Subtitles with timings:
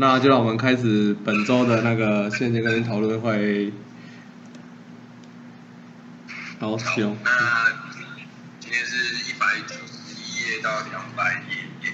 [0.00, 3.70] 那就让我们开始本周的那个现金跟讨论会。
[6.58, 7.18] 好，行。
[7.22, 7.68] 那
[8.58, 8.96] 今天是
[9.28, 11.92] 一百九十一页到两百页。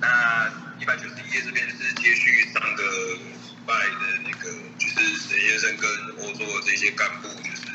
[0.00, 5.90] 那一百九十一页这边是接续上个礼拜的那个，就是沈先生跟
[6.24, 7.66] 欧洲的这些干部，就是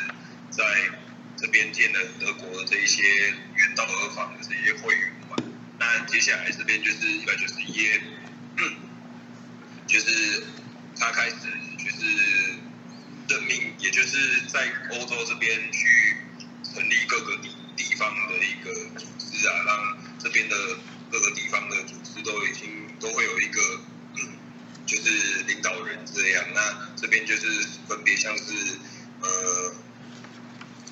[0.50, 0.64] 在
[1.38, 5.12] 这边见了德国的这一些远道而访的这些会员。
[5.78, 8.02] 那接下来这边就是一百九十一页，
[9.88, 10.44] 就是
[10.98, 11.36] 他开始
[11.78, 12.06] 就是
[13.28, 14.70] 任命，也就是在
[15.26, 16.18] 这边去
[16.64, 20.56] 成立各个地地方的一个组织啊，让这边的
[21.12, 23.82] 各个地方的组织都已经都会有一个
[24.16, 24.38] 嗯
[24.86, 26.46] 就是领导人这样。
[26.54, 28.44] 那这边就是分别像是
[29.22, 29.74] 呃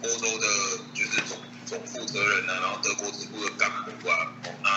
[0.03, 0.47] 欧洲的
[0.93, 4.69] 就是总总负责人啊，然后德国支部的干部啊，那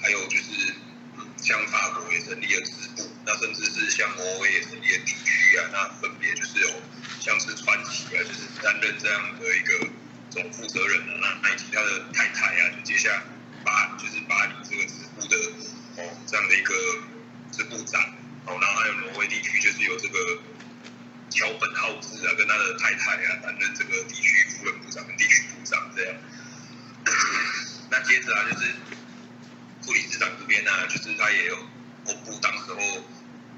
[0.00, 0.74] 还有就是
[1.36, 6.68] 像法国也成立了支部，那甚至是像挪威也成立了地区啊，那分别就是有
[7.20, 9.88] 像是传奇啊，就是担任这样的一个
[10.30, 13.22] 总负责人啊，那以及他的太太啊，就接下
[13.62, 15.36] 巴就是巴黎这个支部的
[16.02, 16.74] 哦这样的一个
[17.52, 18.00] 支部长
[18.46, 20.38] 哦，然后还有挪威地区就是有这个
[21.28, 26.16] 桥本浩志啊，跟他的太太啊担任这个地区夫人部长跟地区部长这样。
[27.90, 28.72] 那接着啊，就是
[29.82, 31.56] 副理事长这边呢，就是他也有
[32.04, 32.76] 公布当时候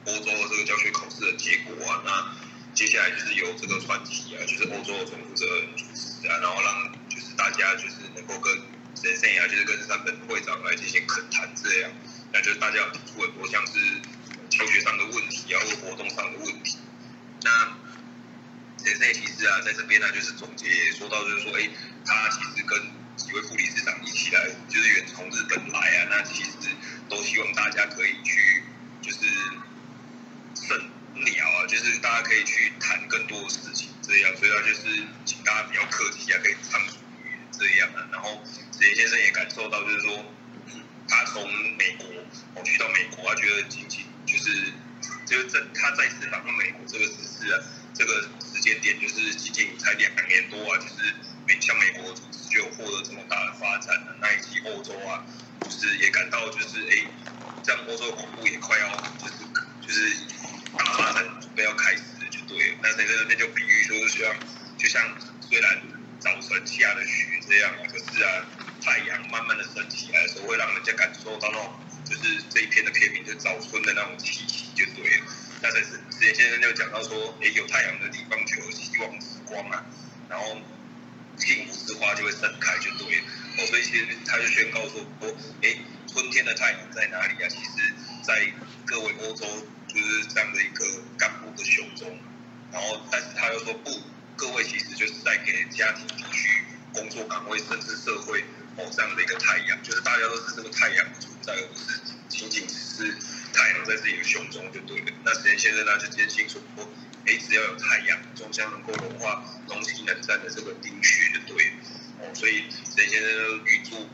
[0.06, 2.02] 欧洲的这个教学考试的结果啊。
[2.04, 2.34] 那
[2.74, 8.52] 接下来就是由这个传奇啊，就是欧洲的总负责人主持啊，然后让就是大家就是能够跟
[8.94, 11.90] 神圣啊，就是跟三本会长来进行恳谈这样。
[12.32, 13.78] 那就是大家有提出很多像是
[14.48, 16.78] 教学上的问题啊，或活动上的问题。
[17.42, 17.76] 那
[18.82, 20.66] 神圣其实啊，在这边呢，就是总结
[20.96, 21.68] 说到就是说，哎，
[22.06, 22.80] 他其实跟
[23.16, 26.50] 几位副理事长一起来，就是远从日本来啊，那其实
[27.08, 28.62] 都希望大家可以去，
[29.02, 29.18] 就是
[30.54, 31.66] 深聊啊，
[32.22, 34.82] 可以去谈更多的事情，这样，所以他就是
[35.24, 38.08] 请大家比较客气啊，可以畅所欲言这样啊。
[38.12, 40.24] 然后陈先生也感受到，就是说，
[41.08, 41.42] 他从
[41.76, 42.06] 美国
[42.54, 44.72] 哦去到美国，他觉得仅仅就是
[45.26, 47.58] 就是在他再次访问美国这个时事啊，
[47.94, 51.14] 这个时间点就是仅仅才两年多啊，就是
[51.46, 55.24] 美像美国组织就有获得这么大的发展了，那以及欧洲啊，
[55.62, 57.08] 就是也感到就是哎，
[57.62, 59.44] 这样欧洲的恐怖也快要就是
[59.80, 60.26] 就是
[60.84, 62.78] 大发展准备要开始，就对了。
[62.82, 64.34] 那谁在那边就比喻说，就像
[64.76, 65.02] 就像
[65.40, 65.80] 虽然
[66.18, 68.46] 早晨下了雪这样，可是啊，
[68.82, 75.26] 太阳慢慢的升起来的时候，会让人家感受到那种就是这一片的片名，就早春的那种气息，就对了。
[75.62, 79.84] 那才是石先生就讲到说，哎，有太阳的地方就有希望之光啊，
[80.28, 80.58] 然后
[81.38, 83.22] 幸福之花就会盛开，就对了。
[83.58, 85.76] 哦，所以其实他就宣告说，说，哎，
[86.08, 87.48] 春天的太阳在哪里啊？
[87.48, 87.94] 其实，
[88.24, 88.52] 在
[88.86, 89.46] 各位欧洲
[89.92, 90.84] 就是这样的一个
[91.18, 92.18] 干部的胸中。
[92.72, 93.90] 然后，但是他又说不，
[94.34, 96.62] 各位其实就是在给家庭、地区、
[96.94, 98.42] 工作岗位甚至社会
[98.78, 103.12] 哦这样的一个太阳，就是大家都是这个太阳的存在，而不是仅仅只是
[103.52, 105.12] 太阳在自己的胸中就对了。
[105.22, 106.62] 那石田先生呢就坚信说，
[107.26, 111.72] 哎，只要有太阳，终将能够融化东西冷战的这个冰雪就对了。
[112.20, 114.08] 哦，所以石田先生预祝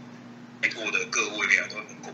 [0.61, 2.13] 在座的各位啊都能够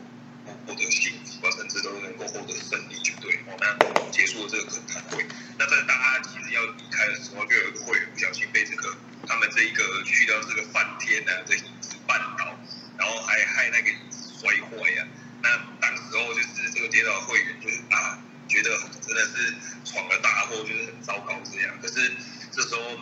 [0.66, 3.36] 获得幸福啊，甚至都能够获得胜利就对。
[3.46, 5.26] 哦，那结束了这个恳谈会，
[5.58, 12.58] 那在大家其实要离开的时候，就有一个会员不小心被这个他们这一个去到这个饭店呢，这椅子绊倒，
[12.98, 15.06] 然后还害那个椅子摔坏呀。
[15.42, 18.70] 那当时候就是这个跌倒会员就是啊，觉得
[19.06, 19.54] 真的是
[19.84, 21.78] 闯了大祸，就是很糟糕这样。
[21.82, 22.12] 可是
[22.50, 22.98] 这时候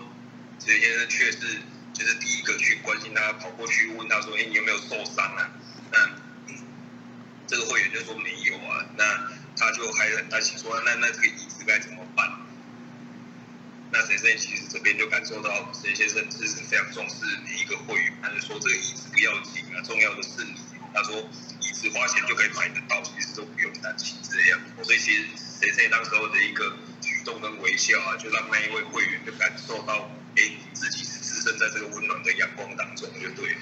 [0.58, 1.38] 石先生却是
[1.93, 5.50] 就是第一个去关心他，跑过去问他说：“哎，你有没有受伤啊？”
[5.93, 5.99] 那
[7.52, 8.81] 这个会员就说没有啊。
[8.96, 9.04] 那
[9.54, 12.32] 他就还很担心说：“那那这个椅子该怎么办？”
[13.93, 20.54] 那陈先生其实这边就感受到陈先生是非常重视每一个会员，他就说这个椅子不要紧啊，重要的是你。
[20.94, 21.16] 他说
[21.60, 24.60] 椅子花钱就可以买得到，其实都不用担心这样。
[24.82, 25.25] 所以其实
[25.60, 30.43] 陈先生当时候的一个举动跟微笑啊，就让那一位会员就感受到，哎，
[30.75, 33.56] 自己是置身在这个温暖的阳光当中，就对。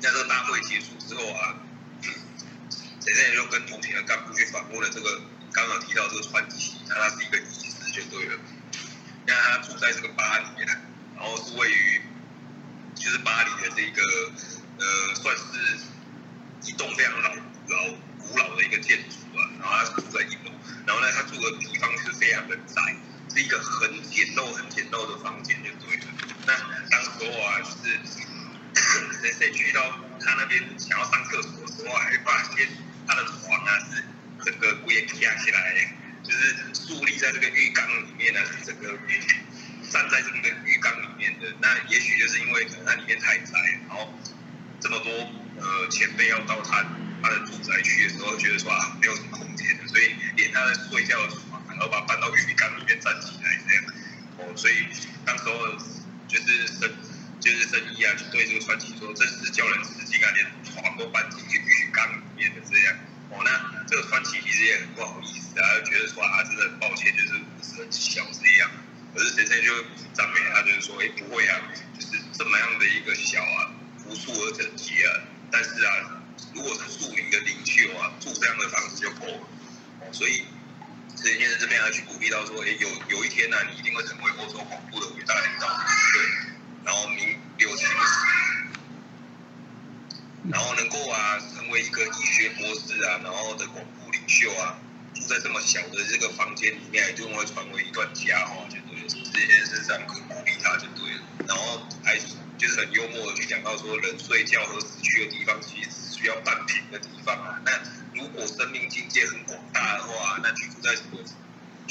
[0.00, 1.56] 在这个大会结束之后啊，
[3.04, 5.20] 陈先生就跟同前的干部去访问了这个
[5.52, 8.38] 刚刚提到这个传奇，那他是一个医师就对了。
[9.26, 10.78] 那他住在这个巴黎，然
[11.18, 12.00] 后是位于
[12.94, 14.02] 就是巴黎的这个
[14.78, 15.42] 呃，算是
[16.62, 20.52] 一栋非常老老古老的一个建筑啊，然后他住在一楼，
[20.86, 22.96] 然后呢，他住的地方是非常的窄，
[23.34, 26.04] 是一个很简陋、很简陋的房间就对了。
[26.46, 26.54] 那
[26.88, 27.98] 当时候啊，就是
[29.20, 29.82] 谁谁去到
[30.20, 32.68] 他那边想要上厕所的时候，还发现
[33.06, 34.04] 他的床啊是
[34.44, 38.98] 整个鬼也卡起来，就是树立在这个浴缸里面呢，整个
[39.90, 41.52] 站在这个浴缸里面的。
[41.60, 43.52] 那也许就是因为可能它里面太窄，
[43.88, 44.12] 然后
[44.80, 45.10] 这么多
[45.60, 46.82] 呃前辈要到他
[47.22, 53.84] 他的住宅区的时候，觉得说啊没有什么空间，所以连他在睡觉的床，然后把他搬到浴缸里面站起来这样。
[54.38, 54.86] 哦，所以
[55.24, 55.76] 当时候
[56.26, 56.66] 就是
[57.42, 62.94] 就是生意啊，就对这个传奇说，真是叫人吃惊啊，连床都搬进去浴缸里面的这样。
[63.30, 68.70] 哦，那这个传奇其实也很不好意思啊，觉得说啊，真的很抱歉，就是不是很小这样。
[69.12, 69.74] 可是先生就
[70.14, 71.60] 赞美他，就是说，哎，不会啊，
[71.98, 75.26] 就是这么样的一个小啊，朴素而整洁啊。
[75.50, 76.22] 但是啊，
[76.54, 79.48] 如果是树林的领袖啊，住这样的房子就够了。
[80.00, 80.44] 哦，所以
[81.16, 85.66] 陈先生这边要去鼓励到说，哎，有有一天呢，你一定会成为欧洲恐怖的伟大领导，
[86.12, 86.41] 对。
[86.84, 87.94] 然后名留青史。
[90.50, 94.74] 然后能够啊成为一个医学博士啊，然后的广播领袖啊，
[95.14, 99.06] 住在这么小的这个房间里面，一定会传为一段佳话，就对了。
[99.06, 101.22] 这件事上可鼓励他就对了。
[101.46, 102.18] 然后还
[102.58, 107.62] 就是很幽默的去讲到说，人睡觉和死去的地方其实只需要半平的地方啊。
[107.64, 107.70] 那
[108.20, 111.18] 如果生命境界很广大的话，那居住在什么？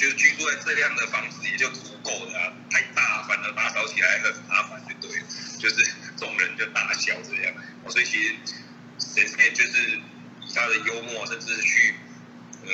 [0.01, 2.57] 就是居住在这样的房子也就足够了。
[2.71, 5.25] 太大反而打扫起来很麻烦，就对了。
[5.59, 5.75] 就是
[6.17, 7.53] 众人就大笑这样。
[7.87, 8.35] 所以其实
[8.97, 10.01] 神仙就是
[10.41, 11.93] 以他的幽默，甚至是去
[12.65, 12.71] 呃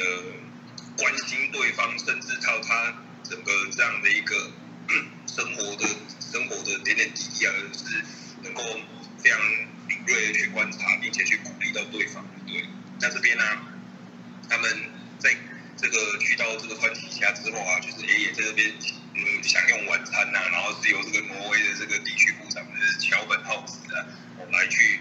[0.97, 2.95] 关心对方，甚至到他
[3.29, 4.50] 整个这样的一个
[5.27, 5.85] 生活的
[6.21, 8.06] 生活的点点滴滴啊，是
[8.41, 8.63] 能够
[9.21, 9.38] 非常
[9.85, 12.25] 敏锐的去观察，并且去鼓励到对方。
[12.47, 12.63] 对，
[13.01, 13.44] 那这边呢，
[14.50, 14.89] 他们
[15.19, 15.35] 在
[15.77, 18.68] 这个去到这个川崎家之后啊，就是爷爷在这边
[19.13, 24.06] 嗯享用晚餐呐，然后是由这个挪威的这个地区部长是桥本浩子啊。
[24.50, 24.96] 来去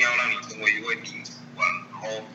[0.00, 2.28] 要让你成为一位名厨啊，然后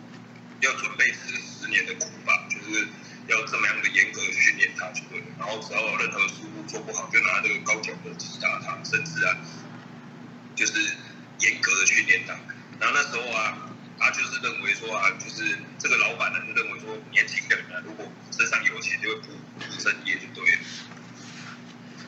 [0.61, 2.87] 要准备十十年的苦吧，就是
[3.27, 5.25] 要这么样的严格训练他，就对了。
[5.39, 9.37] 然后只要有任何疏忽做不好，就拿这个高脚的击打他，甚至啊，
[10.55, 10.73] 就是
[11.39, 12.33] 严格的训练他。
[12.79, 13.71] 然后那时候啊。
[13.97, 20.59] 他就是认为说啊，就是这个老板呢，就认为说年轻人呢，如果身上有钱，就会不务正业就对了。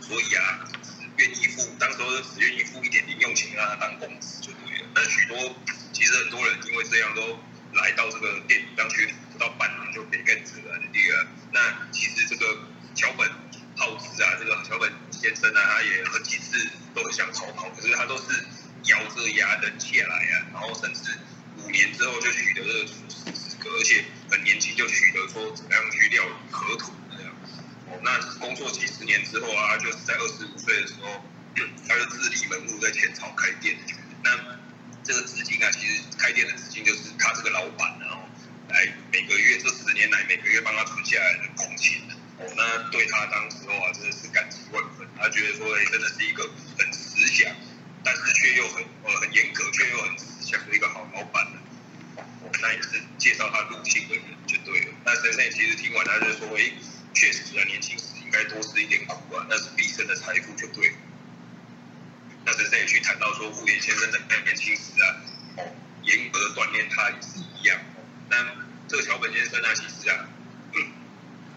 [0.02, 0.68] 所以啊，
[1.16, 4.67] 愿意付，当时候只愿意付一点零用钱让他当工资就对。
[4.98, 5.56] 那许多
[5.94, 7.38] 其实很多人因为这样都
[7.74, 10.80] 来到这个店里当学，不到半年就被更子了。
[10.92, 12.58] 第二，那其实这个
[12.96, 13.30] 桥本
[13.76, 18.44] 浩之啊，这个桥本先生呢，他也很几次都很想逃跑，可是他都是
[18.86, 21.12] 咬着牙忍下来啊，然后甚至。
[21.60, 27.34] 五年之后就取得这个，而且很年轻就取得说怎么样去料理河豚这样。
[27.88, 31.24] 哦，那工作几十年之后啊，就是在二十五岁的时候，
[31.88, 33.76] 他就自立门户在前朝开店。
[34.24, 34.38] 那
[35.08, 38.20] 这个资金啊，其实开店的资金就是他这个老板然后
[38.68, 42.02] 来每个月这十年来每个月帮他存下来的工钱。
[42.38, 45.08] 哦，那对他当时候啊，真的是感激万分。
[45.18, 46.44] 他觉得说，哎，真的是一个
[46.78, 47.50] 很慈祥，
[48.04, 50.18] 但是却又很呃很严格，却又很。
[50.18, 52.24] 慈祥的一个好老板的，
[52.62, 54.94] 那也是介绍他入姓的人就对了。
[55.04, 56.72] 那先生其实听完他就说：“哎，
[57.14, 60.96] 确实啊，年轻时应该多吃一点苦啊，那是毕生的财富就对了。”
[62.48, 65.20] 那先生也去谈到说，富田先生在年轻时啊，
[65.58, 65.68] 哦，
[66.04, 67.78] 严格锻炼他也是一样。
[68.30, 68.38] 那
[68.88, 70.30] 这个桥本先生呢，其实啊，
[70.74, 70.80] 嗯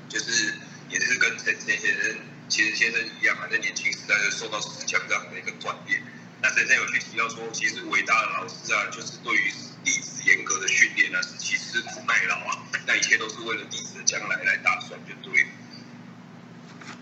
[0.08, 0.52] 就是
[0.88, 2.16] 也是跟陈先生
[2.48, 6.02] 其实先生一样啊，在年轻时代就受到石枪这样的一个锻炼。
[6.42, 9.52] 那先生有去提到说，其实伟大的老师啊，就是对于
[9.84, 15.46] 弟子严格的训练啊，是其实苦耐劳啊，那一切都是为了弟子的将来来打算，就对。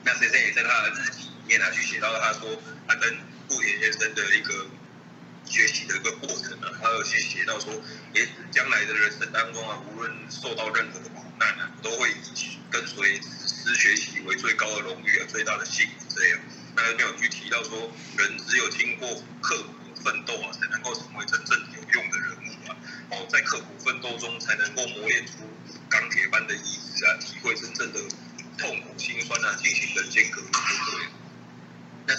[0.04, 3.16] 那先生也在他的日记里面啊，去写到他说，他跟
[3.48, 4.66] 富田先生的一个
[5.44, 7.72] 学习的一个过程啊，他有去写到说，
[8.12, 12.14] 诶，将来的人生当中啊，无论受到任何的苦难啊，都会以
[12.70, 16.40] 跟随师学习为最高的荣誉啊，最大的幸福这样。
[16.76, 19.08] 那没有去提到说，人只有经过
[19.40, 22.76] 刻苦奋斗啊，才能够成为真正有用的人物啊。
[23.10, 25.32] 哦，在刻苦奋斗中，才能够磨练出
[25.88, 28.00] 钢铁般的意志啊，体会真正的
[28.58, 30.50] 痛苦辛酸啊，进行人间革命，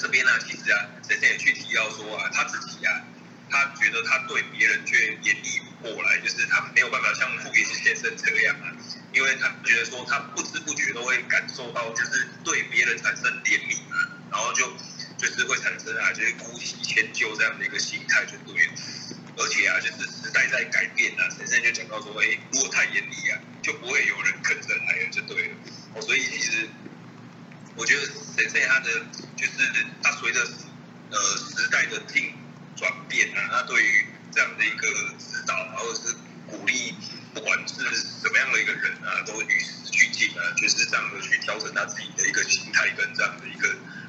[0.02, 3.06] 这边呢，其实啊，先生也去提到说啊，他自己啊。
[3.52, 8.70] 他觉得他对别人却严厉不过来，就是他没有办法像傅野先生这样啊，
[9.12, 14.72] 因为他觉得说他不知不觉都会感受到，就是对别人产生怜悯啊，然后就
[15.18, 18.74] 就是会产生啊，就是姑息迁就这样的一个心态就对了。
[19.36, 25.56] 而且啊，就是时代在改变啊，先生就讲到说，哎，如果太严厉啊，就不会有人跟着来了，就对了。
[25.96, 26.70] 哦，所以其实
[27.80, 28.06] 我觉得
[28.36, 28.92] 先生他的
[29.38, 29.54] 就是
[30.04, 30.40] 他随着
[31.10, 32.36] 呃时代的进。
[32.80, 34.88] 转变啊，他对于这样的一个
[35.20, 36.16] 指导，或者是
[36.48, 36.96] 鼓励，
[37.34, 43.68] 不管是什么样的一个人啊，都与时俱进啊，就是这样的去调整他自己的一个心态跟这样的一个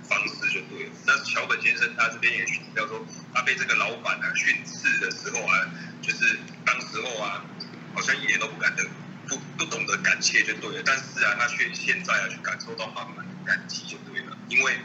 [0.09, 0.91] 方式就对了。
[1.05, 5.67] 那桥本先生他这边也提到说，他被这个老板啊训斥的时候啊，
[6.00, 7.45] 就是当时候啊，
[7.93, 8.87] 好像一点都不敢的，
[9.31, 10.83] 不不懂得感谢就对了。
[10.85, 14.77] 但是啊，他却现在啊去感受到满满的感激就对了，因为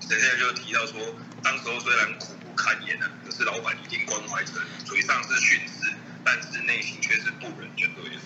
[0.00, 2.34] 陈先生就提到说，当时候虽然苦。
[2.44, 4.52] 不堪言啊，可是老板一定关怀着，
[4.84, 5.92] 嘴上是训斥，
[6.24, 8.20] 但是内心却是不忍，就对了。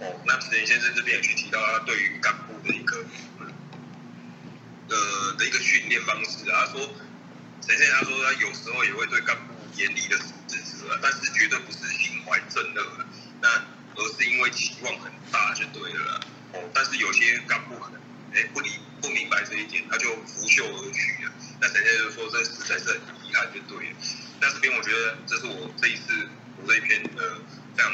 [0.00, 3.04] 哦，那陈先生这边也去提到他对于干部的一个
[4.88, 6.80] 呃的一个训练方式啊，说
[7.60, 10.16] 陈先生他说他有时候也会对干部严厉的
[10.48, 13.04] 指责，但是绝对不是心怀正恶，
[13.42, 13.48] 那
[13.96, 16.20] 而是因为期望很大就对了。
[16.52, 18.00] 哦，但是有些干部可能
[18.34, 18.70] 哎不理
[19.00, 21.32] 不明白这一点，他就拂袖而去了。
[21.60, 23.14] 那陈先生就说这实在是很。
[23.24, 23.96] 遗憾就对了。
[24.40, 26.28] 那这边我觉得这是我这一次
[26.62, 27.34] 我这一篇呃
[27.74, 27.92] 非常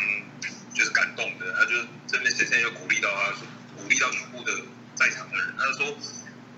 [0.75, 1.55] 就是感动的。
[1.55, 1.77] 他就
[2.07, 4.53] 这边先生又鼓励到他说，鼓励到全部的
[4.95, 5.55] 在场的人。
[5.57, 5.87] 他说，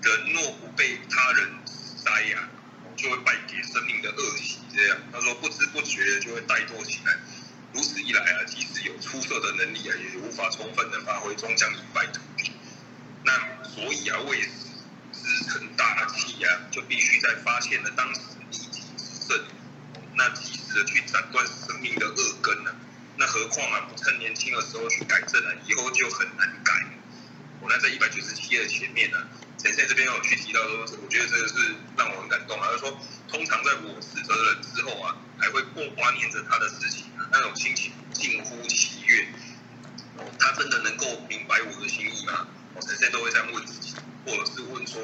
[0.01, 2.49] 人若不被他人塞呀，
[2.97, 4.57] 就会败给生命的恶习。
[4.75, 7.15] 这样，他说不知不觉就会怠惰起来。
[7.73, 12.51] 如此一来啊，即使有出色的能力啊，也无法充分的发挥，终将一败涂地。
[13.25, 18.21] 那所以啊，为支撑大气啊，就必须在发现了当时。
[19.27, 19.41] 正，
[20.15, 22.75] 那及时的去斩断生命的恶根呢？
[23.17, 26.73] 那何况啊，不趁年轻的时候去改正了，以后就很难改。
[27.61, 29.17] 我那在一百九十七页的前面呢，
[29.63, 32.67] 陈先这边有去提到说，我觉得这个是让我很感动啊。
[32.69, 39.25] 他说，通常在我死责人之后啊，还会过挂念着他的事情，那种心情近乎喜悦。
[40.37, 42.45] 他真的能够明白我的心意吗？
[42.75, 45.01] 我陈先都会这样问自己，或者是问说，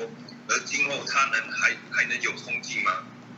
[0.49, 2.91] 而今后他能还还能有冲劲吗？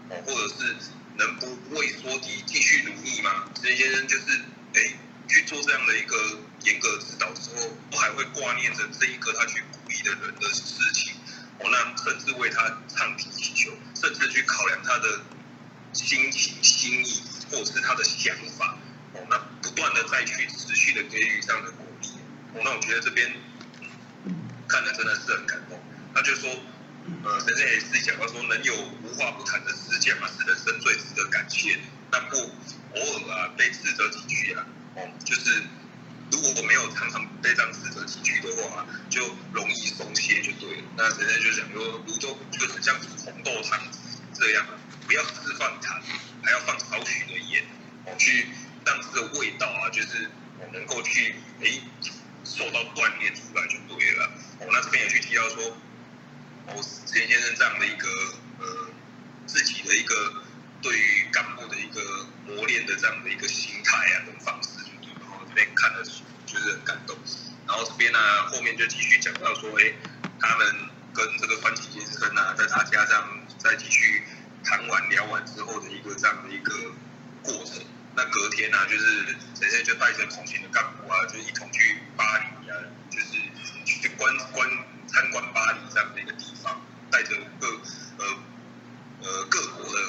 [0.10, 0.76] 或者是
[1.18, 3.46] 能不畏缩敌继续努力吗？
[3.62, 4.42] 陈先生就是
[4.74, 4.98] 哎
[5.30, 6.18] 去做这样的一个
[6.64, 10.62] 严格指导之后，我还会挂念着这一个他去鼓励的人的事
[10.94, 11.11] 情，
[11.64, 15.22] 哦，那甚至为他唱提祈求，甚至去考量他的
[15.94, 18.78] 心情心意，或者是他的想法，
[19.14, 22.08] 哦，那不断的再去持续的给予这样的鼓励，
[22.54, 23.32] 哦，那我觉得这边
[24.68, 25.80] 看的真的是很感动，
[26.14, 26.50] 他就说。
[27.24, 31.82] 呃，先生也自己讲到说，能有无话不谈的时间嘛，是人生最值得感谢的。
[32.12, 34.64] 但不偶尔啊被斥责几句啊，
[34.96, 35.64] 哦，就是
[36.32, 40.84] 如果我没有常常被这样指责几句的话，就容易松懈就对了。
[40.98, 43.80] 那先生就讲说，泸州就很像红豆汤
[44.34, 44.66] 这样，
[45.06, 46.02] 不要只放糖，
[46.44, 47.64] 还要放少许的盐，
[48.06, 48.48] 哦，去
[48.86, 51.82] 让这个味道啊，就是我能够去诶
[52.44, 54.32] 受到锻炼出来就对了。
[54.60, 55.78] 哦，那这边也去提到说。
[56.68, 56.76] 哦，
[57.08, 58.08] 陈先生这样的一个
[58.60, 58.90] 呃
[59.48, 60.44] 自己的一个
[60.80, 64.81] 对于干部的一个磨练的这样的一个心态啊跟方式，
[65.54, 66.04] 边看了
[66.46, 67.18] 就是很感动。
[67.68, 69.94] 然后这边呢后面就继续讲到说，哎，
[70.40, 74.24] 他们跟这个川崎先生啊，在他家这样再继续
[74.64, 76.74] 谈完聊完之后的一个这样的一个
[77.44, 77.84] 过程。
[78.16, 82.76] 那隔天呢，就是陈先生就带着同行的干部啊，就一同去巴黎啊，
[83.10, 83.28] 就是
[83.86, 84.70] 去观观。
[85.14, 86.82] 参观巴黎这样的一个地方，
[87.12, 87.68] 带着各
[88.18, 88.26] 呃
[89.22, 90.00] 呃各国的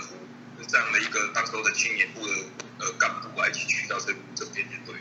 [0.68, 2.32] 这样的一个当时候的青年部的
[2.78, 5.00] 呃干部啊，一起去到这这边就对。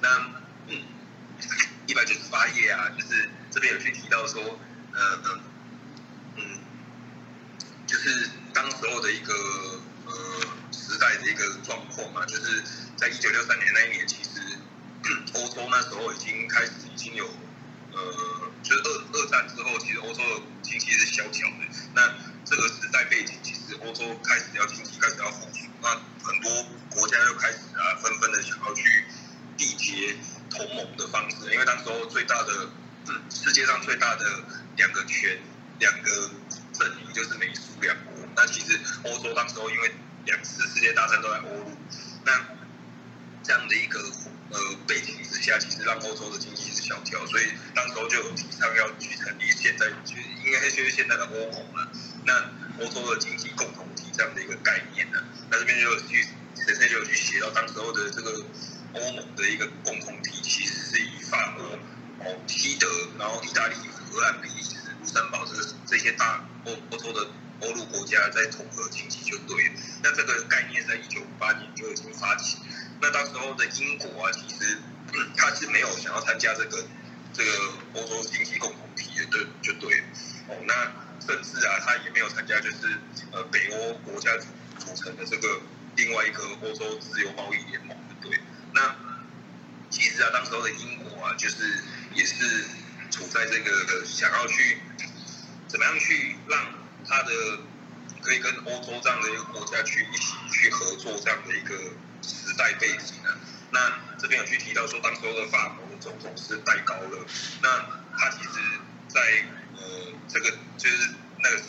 [0.00, 0.08] 那
[0.68, 0.82] 嗯
[1.86, 4.58] 一百九十八页啊，就是这边有去提到说，
[4.92, 5.22] 呃
[6.36, 6.60] 嗯，
[7.86, 9.32] 就是当时候的一个
[10.06, 10.12] 呃
[10.72, 12.62] 时代的一个状况嘛，就是
[12.96, 14.58] 在一九六三年那一年，其实
[15.34, 17.26] 欧洲那时候已经开始已经有
[17.92, 18.50] 呃。
[18.62, 21.64] 就是二二战之后，其实欧洲的经济是萧条的。
[21.94, 22.12] 那
[22.44, 25.88] 这个时代背景，其实欧洲开始要经济开始要复苏，那
[26.22, 28.84] 很多国家又开始啊，纷纷的想要去
[29.60, 30.16] 缔结
[30.48, 32.70] 同盟的方式，因为当时候最大的，
[33.28, 34.24] 世界上最大的
[34.76, 35.38] 两个权
[35.78, 36.30] 两个
[36.72, 38.14] 阵营就是美苏两国。
[38.34, 39.92] 那其实欧洲当时候因为
[40.24, 41.76] 两次世界大战都在欧陆，
[42.24, 42.32] 那
[43.42, 44.00] 这样的一个
[44.50, 51.92] 呃背景之下，其实让欧洲的经济是萧条，所以当时候就有提倡要去成立现在就应该就是现在的欧盟了。
[52.24, 52.50] 那
[52.82, 55.18] 欧洲的经济共同体这样的一个概念呢，
[55.50, 58.44] 那这边就有去先生就有去写到当时候的这个
[58.94, 61.64] 欧盟的一个共同体，其实是以法国、
[62.24, 62.86] 哦西德，
[63.18, 67.28] 然后意大利、荷兰、比利时、卢森堡这个这些大欧欧洲的
[67.60, 69.72] 欧陆国家在统合经济就对了。
[70.02, 72.58] 那这个概念在一九五八年就已经发起。
[73.00, 74.78] 那当时候的英国啊，其实
[75.36, 76.84] 他是没有想要参加这个
[77.32, 77.50] 这个
[77.94, 80.04] 欧洲经济共同体的，对就对了。
[80.48, 80.74] 哦，那。
[81.20, 82.98] 甚至啊，他也没有参加，就是
[83.30, 84.30] 呃北欧国家
[84.78, 85.60] 组成的这个
[85.94, 88.40] 另外一个欧洲自由贸易联盟的对。
[88.72, 88.94] 那
[89.90, 91.82] 其实啊，当时候的英国啊，就是
[92.14, 92.64] 也是
[93.10, 94.78] 处在这个想要去
[95.68, 96.58] 怎么样去让
[97.06, 97.32] 他的
[98.22, 101.74] 可以跟欧洲这样的一个国家去一起去合作这样的一个
[102.22, 103.36] 时代背景呢。
[103.72, 107.24] 那这边有去提到说，当时候的法国总统是戴高乐，
[107.62, 107.68] 那
[108.16, 108.50] 他其实
[109.08, 109.20] 在
[109.76, 110.56] 呃这个。
[110.80, 111.10] 就是
[111.42, 111.64] 那个时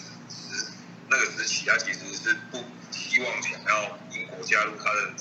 [1.09, 5.11] 那个时期，他其实是不希望想要英国加入他的，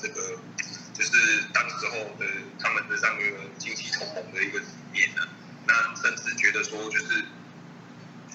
[1.21, 2.25] 是当时候的
[2.59, 5.27] 他们的这样一个经济同盟的一个理念的。
[5.67, 7.23] 那甚至觉得说，就是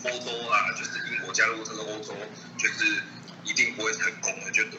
[0.04, 2.14] 欧洲啊，就是英国加入这个欧洲，
[2.56, 3.02] 就是
[3.44, 4.78] 一定不会成功的，就对。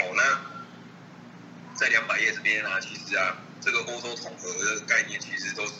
[0.00, 5.72] 哦，那在两百页这边啊，其实啊，这个欧洲统合的概念，其实都是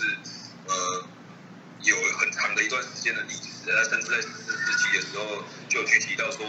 [0.67, 1.07] 呃。
[1.81, 6.45] 有很长的一段时间的历史，呃，甚至在十四世纪的时候就去提到说，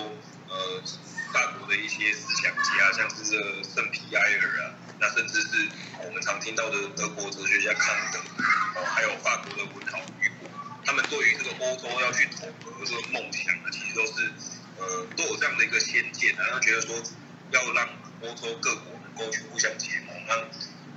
[0.47, 0.81] 呃，
[1.31, 5.69] 法国的一些思想家，像是这圣皮埃尔啊，那甚至是
[6.03, 8.19] 我们常听到的德国哲学家康德，
[8.79, 10.49] 哦，还有法国的文豪雨果，
[10.85, 14.33] 他们对于这个欧洲要去统合这个梦想呢，其实都是
[14.77, 17.01] 呃都有这样的一个先见然后觉得说
[17.51, 17.89] 要让
[18.21, 20.49] 欧洲各国能够去互相结盟，让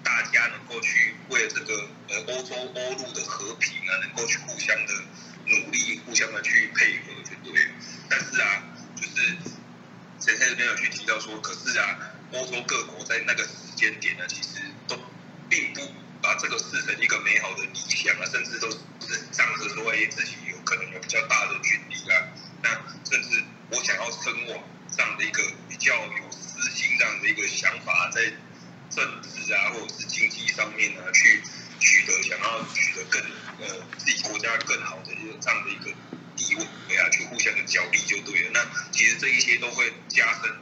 [0.02, 4.92] 大家能够去为了这个呃欧洲欧陆的和平啊，能够去互相的
[5.46, 7.68] 努力，互相的去配合，对对？
[8.10, 8.64] 但是啊，
[8.96, 9.38] 就是
[10.20, 11.98] 谁在这边有去提到说，可是啊，
[12.32, 14.98] 欧洲各国在那个时间点呢，其实都
[15.48, 15.80] 并不
[16.20, 18.78] 把这个视成一个美好的理想啊，甚至都是
[19.32, 22.28] 仗着说哎自己有可能有比较大的军力啊，
[22.62, 22.70] 那
[23.08, 28.32] 甚至我想要称王这样的一个比较有私心这样的一个想法在。
[28.94, 31.40] 政治啊，或者是经济上面呢，去
[31.80, 33.22] 取得想要取得更
[33.58, 33.66] 呃
[33.96, 35.90] 自己国家更好的一个这样的一个
[36.36, 38.50] 地位对啊，去互相的角力就对了。
[38.52, 40.54] 那其实这一些都会加深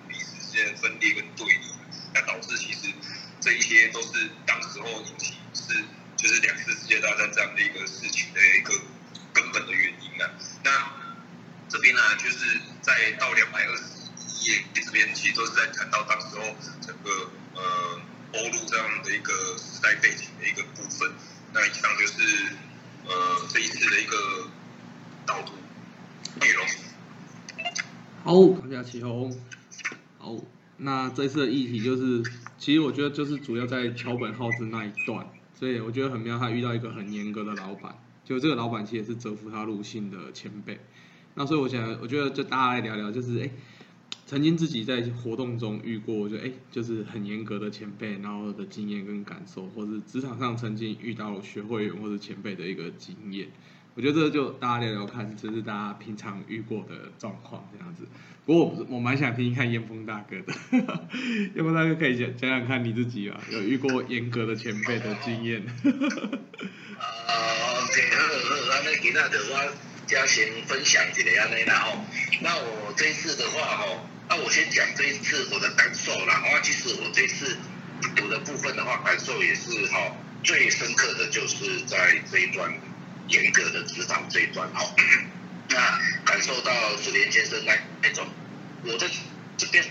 [0.50, 1.66] 之间分裂跟对立，
[2.12, 2.92] 那导致其实
[3.40, 5.74] 这一些都是当时候引起是
[6.16, 8.74] 就是两次世界大战这样的一个事情的一个
[9.32, 10.30] 根本的原因啊。
[10.64, 10.92] 那
[11.68, 13.84] 这边呢，就是在到两百二十
[14.18, 18.00] 一页这边，其实都是在谈到当时候整个呃。
[18.32, 21.10] 欧陆这样的一个时代背景的一个部分，
[21.52, 22.22] 那以上就是
[23.04, 24.48] 呃这一次的一个
[25.26, 25.54] 导读
[26.36, 26.64] 内容。
[28.22, 29.36] 好，大家起哄。
[30.22, 30.37] 好，
[30.76, 32.22] 那这次的议题就是，
[32.59, 40.78] 其实我觉得就是主要在桥本浩之那一段，所以我觉得很妙，他遇到一个很严格的老板，就这个老板其实也是折服他入信的前辈。
[41.35, 43.50] 那所以我想，我觉得就大家来聊聊，就是哎。
[44.26, 53.48] 曾经自己在活动中遇过，就哎，就是很严格的前辈，然后的经验跟感受，或是职场上曾经遇到学会员或者前辈的一个经验，
[53.94, 58.05] 我觉得这就大家聊聊看，这是大家平常遇过的状况这样子。
[58.46, 60.53] 不过我我蛮想听听看燕峰大哥的，
[61.55, 65.61] 燕峰大哥可以讲讲讲看你自己啊，有遇过严格的前辈的经验。
[65.66, 67.33] 啊
[67.83, 69.72] ，OK，好，好，安尼今仔就我
[70.07, 71.98] 加先分享一个安尼啦吼，
[72.40, 74.07] 那我这一次的话吼。
[74.33, 76.40] 那我先讲这一次我的感受啦。
[76.53, 77.57] 哇，其实我这次
[78.14, 82.72] 读的部分的话，感受也是哈，最深刻的就是在这一段
[83.31, 84.95] 严格的指导这一段哈。
[85.73, 85.77] 那
[86.25, 88.27] 感受到史连先生那那种，
[88.85, 89.09] 我在
[89.57, 89.85] 这边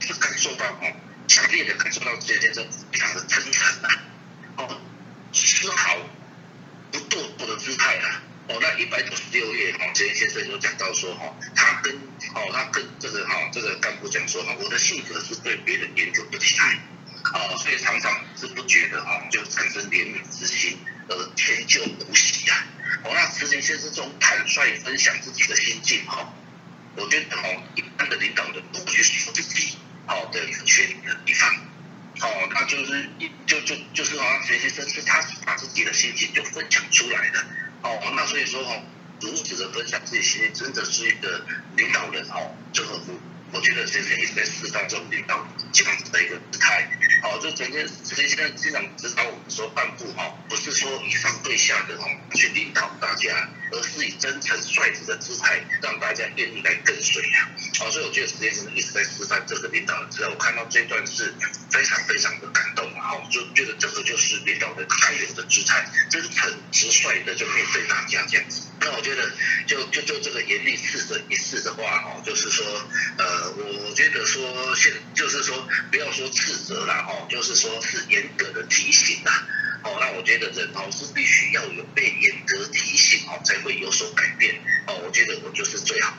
[0.00, 0.92] 是感受到哦，
[1.28, 3.88] 强烈的感受到史连先生非常的真诚呐，
[4.56, 4.80] 哦，
[5.32, 5.96] 丝毫
[6.90, 8.22] 不堕落的姿态啊。
[8.48, 11.92] 哦，那一百九十六页哈，陈先生有讲到说哈，他跟
[12.34, 16.78] 哦，他跟这个哈，这个干部讲说哈，我的性格是对别人研究不起来，
[17.34, 22.66] 哦，所以常常是不觉得哈，就产生怜悯之心而迁就无喜啊。
[23.04, 26.32] 哦，那慈行先生这种坦率分享自己的心境哈，
[26.96, 31.54] 我觉得哦，一般的领导人不去说自己好的一个缺点的地方，
[32.20, 37.44] 哦，那就是一就就就是好像学习生是他把自己的心情就分享出来的，
[37.82, 38.82] 哦，那所以说哦，
[39.20, 41.44] 如此的分享自己心情，真的是一个
[41.76, 43.20] 领导人哦，这个我
[43.52, 46.88] 我觉得先生也在释放这种领导这样子的一个姿态，
[47.22, 61.34] 哦，就整天所以现在经常指导我们说半步哈，不是说以上对下的哦去领导大家，而是以真诚率直的姿态让大家愿意来跟随啊，好，所以我觉得实际上一直在示范这个领导的姿态，我看到这段是
[61.70, 68.62] 非常非常的感动啊，就觉得这个就是领导的该有的姿态，真诚直率的就面对大家这样子。
[68.80, 69.32] 那我觉得
[69.66, 72.64] 就就就这个严厉斥责一事的话哦，就是说
[73.18, 79.46] 呃，我觉得说现就是说不要说斥责啦哦，就是说是严格的提醒啦。
[79.82, 85.02] 哦，那我觉得人哦是必须要有被严格提醒哦，才会有所改变哦。
[85.04, 86.16] 我觉得我就是最好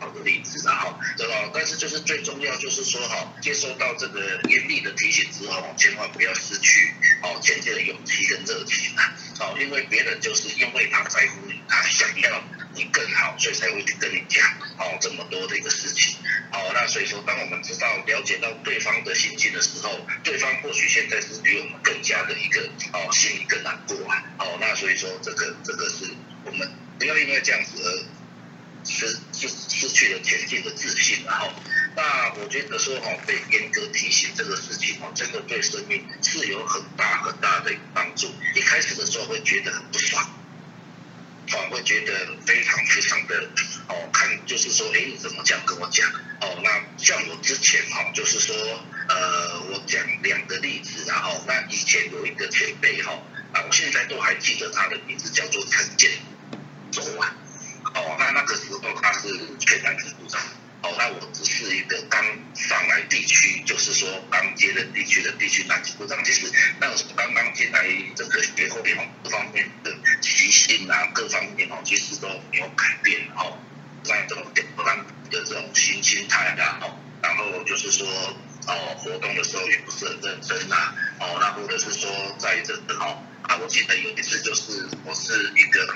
[0.00, 1.50] 好的例子然后对吧？
[1.54, 9.14] 但是就是最重要就是说哈，接收到这个严厉的提醒之后，千万不要失去哦前进的勇气跟热情啊！
[9.40, 12.42] 哦，因为别人就是因为他在乎你，他想要
[12.74, 14.46] 你更好，所以才会去跟你讲
[14.78, 16.16] 哦这么多的一个事情。
[16.52, 22.60] 哦，所以说，当我们知道了解到对方的心境的时候，对方或许现在是比我们更加的一个
[22.92, 24.22] 哦心里更难过啊。
[24.38, 31.50] 哦，那所以说这个这个是我们不要因为这样子而失失失去了前进的自信，然后，
[31.96, 38.28] 那我觉得说哦被严格提醒这个事情哦，真的对生命是有很大很大的帮助。
[38.54, 40.24] 一开始的时候会觉得很不爽。
[41.56, 43.48] 我，会觉得非常非常的
[43.88, 46.08] 哦，看就是说，哎，你怎么这样跟我讲？
[46.40, 48.54] 哦，那像我之前哈，就是说，
[49.08, 53.12] 呃，我讲两个例子，然后那以前有一个前辈哈，
[53.52, 56.10] 啊，我现在都还记得他的名字叫做陈建
[56.90, 57.34] 州啊，
[57.94, 60.40] 哦，那那个时候他是全南支部长。
[60.84, 62.22] 哦，那我只是一个刚
[62.54, 66.22] 上来地区，就是说刚接的地区的地区南级部长。
[66.22, 73.56] 其实那个时候刚刚进来这个协会哦，各方面的习性啊，各方面哦，其实都没有改变哦。
[74.04, 74.44] 那这种
[74.76, 74.98] 不当
[75.30, 78.06] 的这种新心态啊，哦，然后就是说
[78.66, 85.94] 哦，活动的时候也不是很认真呐，哦，那或者是说在这个哦，啊，我记得有一次就是我是一个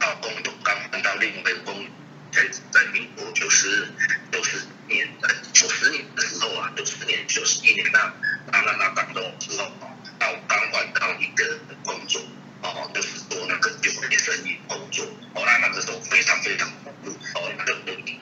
[0.00, 1.86] 到工作刚搬到另一个工。
[2.30, 3.88] 在在民国九十
[4.30, 8.12] 九十年呃九十年的时候啊，九十年九十一年那
[8.52, 9.88] 那那那当中之后哦，
[10.20, 12.20] 那我刚换到一个工作
[12.60, 17.74] 哦，就是做那个酒店生意工作哦，那那个时候非常非常忙碌哦，那个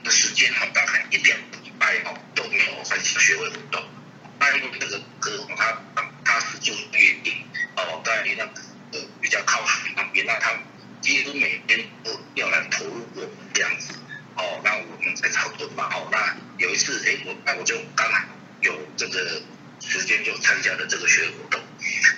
[0.05, 3.85] 的时间哈大概一两个礼拜哦都没有参加学会活动，
[4.39, 5.83] 那因为那个哥他
[6.25, 8.53] 他是住月底哦，在那个
[8.93, 10.53] 呃比较靠海那边，那他
[11.03, 13.93] 几乎每天都要来投入我们这样子。
[14.39, 18.23] 哦，那我们在讨论嘛，哦，那有一次，哎，我那我就刚好
[18.61, 19.41] 有这个
[19.81, 21.59] 时间就参加了这个学活动，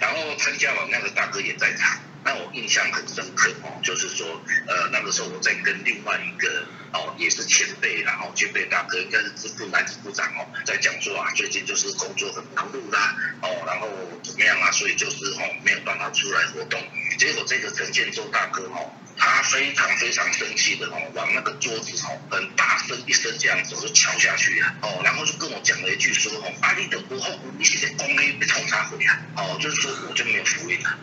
[0.00, 4.26] 然后参加完那个大哥也在场，那我印象很深刻哦，就是说，
[4.66, 13.86] 呃，那个时候我在跟另外一个哦也是前辈，然后前辈大哥应该是支部男支部长哦，在讲说啊，最近就是工作很忙碌啦，哦，然后
[14.24, 16.82] 怎么样啊，所以就是哦没有办法出来活动，
[17.18, 18.90] 结果这个陈建州大哥哦。
[19.20, 30.98] 他非常非常生气的哦，往那个桌子哦，很大声一声这样子就敲下去啊，哦，然后就跟我讲了一句说哦，阿力的国后，你现在公力被冲杀回啊，哦，就是说我就没有福音了，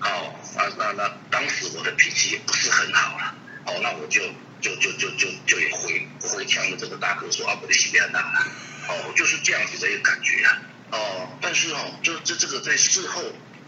[0.00, 3.34] 哦，那那那当时我的脾气也不是很好了，
[3.66, 4.22] 哦，那我就
[4.60, 8.46] 就就就就就也回回呛了这个大哥说啊，我的西边哪了，
[8.88, 13.22] 哦，就是这样子的一个感觉啊，哦，但是哦，就这这个在事后，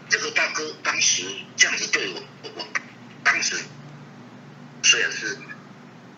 [0.09, 1.23] 这个大哥当时
[1.55, 2.67] 这样子对我，我我
[3.23, 3.55] 当时。
[4.83, 5.37] 虽然是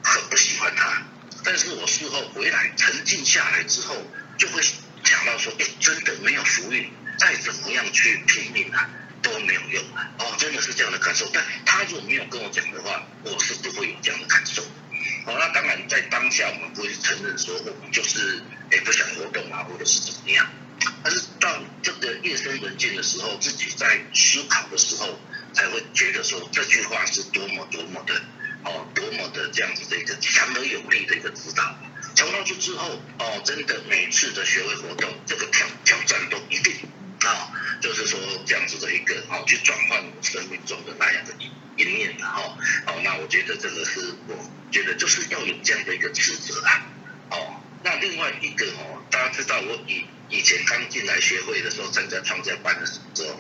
[0.02, 1.04] 很不喜欢他，
[1.44, 3.94] 但是我事后回来沉静下来之后，
[4.38, 8.90] 就会想到说，哎，真的没有福运，再怎么样去拼命啊，
[9.24, 9.84] 都没有用。
[10.20, 11.28] 哦，真的是这样的感受。
[11.34, 14.62] 但他如果没有跟我讲的话，我是不会有这样的感受。
[15.26, 20.48] 哦，那当然在当下我们不会承认说我们就是哎不想活动啊，或者是怎么样。
[21.02, 21.50] 但是到
[21.82, 25.18] 这个夜深人静的时候，自己在思考的时候，
[25.54, 28.22] 才会觉得说这句话是多么多么的。
[28.66, 31.78] 哦，多么的这样子的一个强而有力的一个指导，
[32.16, 36.74] 强上去之后，哦，真的每次的学会活动，这个挑挑战都一定
[37.28, 42.58] 啊，就是说这样子的一个哦，去转换我生命中的那样的一一面的哈，
[42.88, 46.86] 哦，那我觉得这个是我觉得就是要有这样的一个职责啊，
[47.32, 53.40] 哦，那另外一个哦，大家知道我以以前刚进来学会的时候，参加创价班的时候，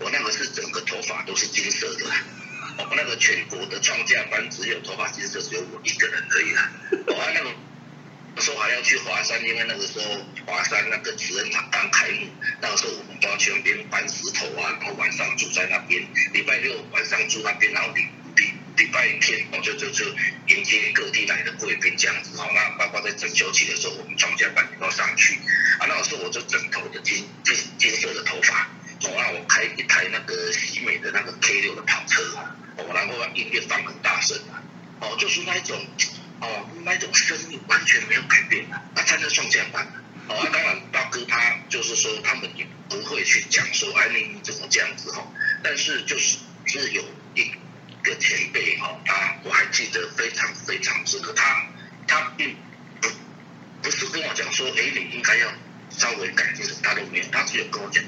[0.00, 2.06] 我那个是整个头发都是金色的。
[2.76, 6.72] 哦，那个全国的创价班只有头发其实就只有我一个人而已啦。
[7.06, 7.54] 哦，那个
[8.40, 12.26] 说还要去华山，因为那个时候华山那个慈恩堂刚开幕，
[12.60, 18.02] 那个时候我们都要去那边搬石头啊，然后晚上住在那边，礼拜六晚上住那边，然后礼
[18.36, 20.04] 礼礼拜天我就就就
[20.48, 22.48] 迎接各地来的贵宾这样子哦。
[22.52, 25.38] 那包括在整休期的时候，我们庄家班也都上去
[25.78, 25.86] 啊。
[25.86, 28.62] 那个时候我就整头的金金金色的头发，
[29.04, 32.22] 哦，那我开一台那个喜美的那个 K 六的跑车，
[32.78, 34.58] 哦，然后音乐放很大声啊，
[35.00, 35.78] 哦，就是那一种。
[36.44, 39.86] 哦，那种生命完全没有改变的，他参加双降班
[40.28, 45.26] 哦，当然大哥他就是说他们也不会去讲说哎你怎么这样子哈，
[45.62, 47.02] 但是就是是有
[47.34, 47.50] 一
[48.02, 51.66] 个前辈哈，他我还记得非常非常深刻，他
[52.06, 52.56] 他并
[53.00, 53.08] 不
[53.82, 55.50] 不是跟我讲说哎你应该要
[55.90, 58.04] 稍微改进，他都没有，他只有跟我讲。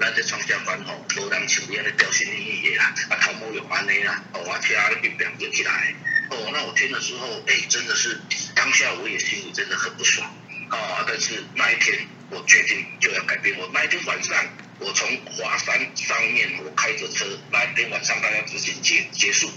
[0.00, 5.94] 咱这创降班吼，无人像你安尼掉心翼翼的啦，啊头毛又安尼啦，哦我车咧变变就起来，
[6.30, 8.18] 哦那我听的时候，哎真的是
[8.54, 10.26] 当下我也心里真的很不爽，
[10.70, 14.34] 啊但是那一天我决定就要改变，我那一天晚上
[14.78, 19.50] 我从华山上面我开着车，那一天晚上大家执行结结束，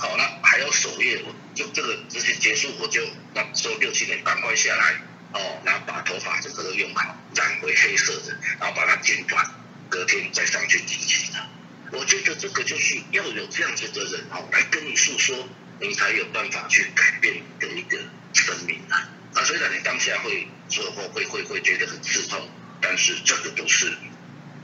[0.00, 3.02] 好那还要守夜，我就这个执行结束我就
[3.34, 4.94] 那时候六七点赶快下来，
[5.32, 9.44] 哦然后把头发这个都用好，染回黑色的，然后把它剪短。
[9.90, 11.46] 隔天再上去提起他，
[11.90, 15.48] 我觉得这个就是要有这样子的人哦，来跟你诉说，
[15.80, 17.98] 你才有办法去改变你的一个
[18.32, 19.10] 生命啊。
[19.34, 22.48] 啊，虽然你当下会说或会会会觉得很刺痛，
[22.80, 23.92] 但是这个都是。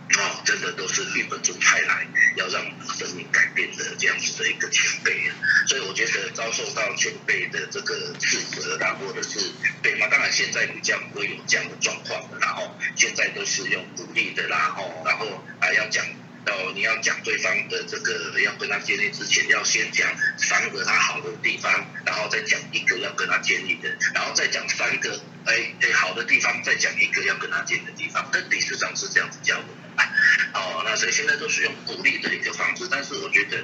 [0.08, 2.62] 哦，真的都是日本中派来要让
[2.96, 5.34] 生命改变的这样子的一个前辈啊，
[5.66, 9.50] 所以我觉得遭受到前辈的这个斥责啦，或者是
[9.82, 16.04] 对嘛，当然现在比较不会有这样的状况的，然后现在都是用鼓励的啦，哦，然后还要讲。
[16.48, 28.30] 哦，你要讲对方的这个要跟他建立之前，要先讲三个他好的地方，然后再讲一个要跟他建立的，然后再讲三个哎哎好的地方，再讲一个要跟他建的地方。
[28.32, 29.64] 但理事长是这样子教的，
[30.54, 33.58] 哦，那所以现在都是用鼓励的一个方式，但是我觉得。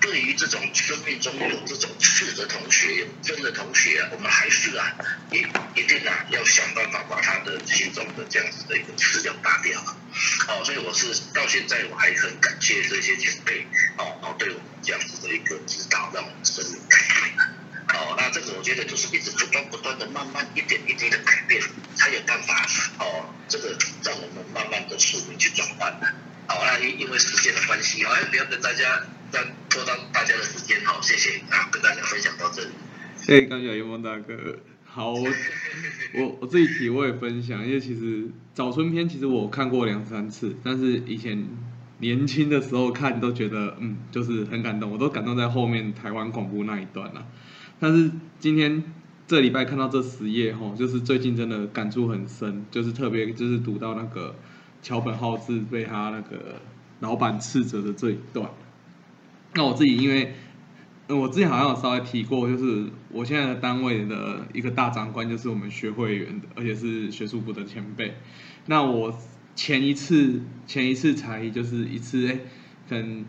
[0.00, 4.94] 对于这种生命中有这种刺的同学，有真的同学啊，我们还是啊，
[5.32, 5.38] 一
[5.74, 9.96] 一定啊，要想办法把他的心中的这样子的一个刺要打掉啊。
[10.46, 17.57] 哦，所以我是到现在我还很感谢这些前辈，哦，哦，对我们这样子的一个指导，让我们生命改变。
[17.98, 21.60] 哦，那这个我觉得就是一直不断不断的慢慢一点一滴的改变，
[21.96, 22.64] 才有办法
[23.00, 26.06] 哦，这个让我们慢慢的宿命去转换的。
[26.46, 29.04] 好，那因因为时间的关系，好像，不要跟大家。
[29.30, 32.70] 再拖到大家的时间，好，谢谢啊，跟大家分享到这里。
[33.14, 34.56] 谢谢刚小云梦大哥。
[34.86, 41.46] 好，我我自己体会分享，因为其实早春篇其实我看过两三次，但是以前
[41.98, 47.26] 年轻的时候看都觉得嗯，就是很感动，我都感动在后面台湾恐怖那一段了。
[47.80, 48.82] 但是今天
[49.26, 54.34] 这礼拜看到这十页哈，就是最近真的感触很深，就是特别就是读到那个
[54.82, 56.60] 桥本浩志被他那个
[57.00, 58.50] 老板斥责的这一段。
[59.54, 60.34] 那我自己因为，
[61.08, 68.14] 我之前好像有稍微提过，就是我现在的单位的一个大长官，就是我们学会员的，而且是学术部的前辈。
[68.66, 69.14] 那我
[69.54, 72.38] 前一次前一次才就是一次，哎，
[72.88, 73.24] 可能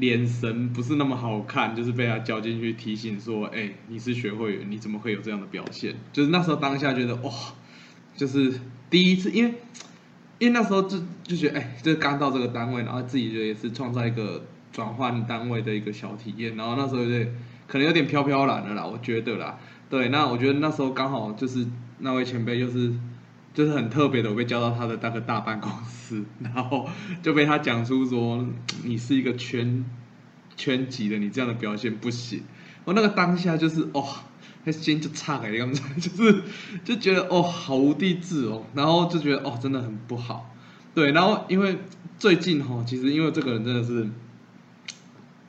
[0.00, 5.94] 眼神不是那么好看，就是被他叫进去提醒说，哎，你是学会员，你怎么会有这样的表现？
[6.12, 7.32] 就是那时候当下觉得，哇，
[8.16, 9.54] 就是第一次，因为
[10.38, 14.44] 因为那时候就就觉得，哎，就刚到这个单位，然后自己觉得也是创造一个。
[14.70, 17.10] 转换单位的一个小体验，然后那时候就
[17.66, 19.58] 可能有点飘飘然的啦，我觉得啦，
[19.88, 21.66] 对，那我觉得那时候刚好就是
[21.98, 22.92] 那位前辈就是
[23.58, 26.88] 就是很特别的，我被叫到他的那个大办公室，然后
[27.24, 28.46] 就被他讲出说
[28.84, 29.84] 你是一个圈
[30.56, 32.44] 圈级的，你这样的表现不行。
[32.84, 34.06] 我那个当下就是哦，
[34.62, 36.40] 那心就差了一，样， 就是
[36.84, 40.54] 就觉得哦好无地自容，然后就觉得哦真的很不好，
[40.94, 41.78] 对，然后因为
[42.16, 44.08] 最近哈，其实因为这个人真的是。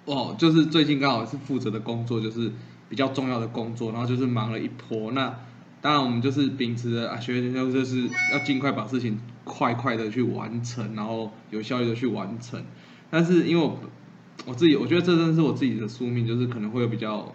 [0.06, 2.52] 哦，就是最近刚好是负责的工作，就是
[2.90, 5.12] 比较重要的工作，然后就是忙了一波。
[5.12, 5.38] 那
[5.82, 12.64] 当然我们就是秉持着啊，学员就是要尽快把事情快快的去完成，然后有效率的去完成。
[13.10, 13.80] 但是因为我
[14.46, 17.34] 我自己，我觉得这真的是我自己的宿命，就是可能会有比较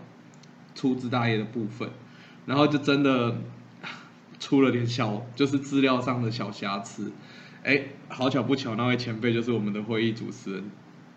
[0.74, 1.88] 粗枝大叶的部分，
[2.46, 3.36] 然后就真的
[4.38, 7.12] 出了点小，就是资料上的小瑕疵。
[7.62, 10.64] 哎，好巧不巧，那位前辈就是我们的会议主持人。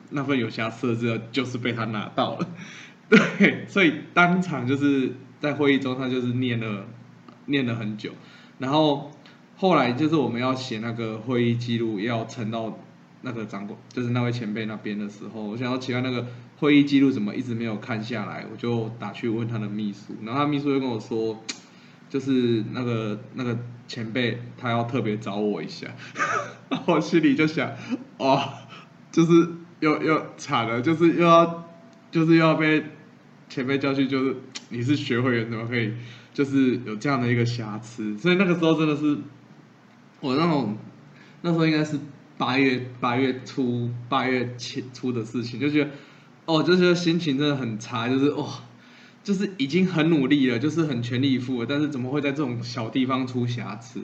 [0.10, 2.48] 那份有瑕疵的资料就是被他拿到了，
[3.10, 5.12] 对，所以当场就是
[5.42, 6.86] 在会议中，他就是念了
[7.48, 8.12] 念了很久，
[8.60, 9.12] 然后
[9.58, 12.80] 后来就是我们要写那个会议记录，要呈到
[13.24, 21.44] 那个长官，就是那位前辈那边的时候，我想要奇怪那个会议记录怎么一直没有看下来，我就打去问他的秘书，然后他秘书就跟我说，
[22.10, 23.58] 就是那个那个
[23.88, 25.88] 前辈他要特别找我一下，
[26.86, 27.72] 我心里就想，
[28.18, 28.50] 哦，
[29.12, 31.66] 就是又又惨了，就是又要
[32.12, 32.84] 就是又要被
[33.50, 34.36] 前辈教训，就是
[34.70, 35.94] 你是学会员怎么可以
[36.38, 39.18] 就是有这样的一个瑕疵，所以那个时候真的是
[40.20, 40.78] 我那种
[41.42, 41.98] 那时候应该是。
[42.40, 45.90] 八月八月初八月前初的事情，就觉得
[46.46, 48.60] 哦，就觉得心情真的很差，就是哇，
[49.24, 54.02] 就是已经很努力了，就是很全力以赴了，但是怎么会在这种小地方出瑕疵？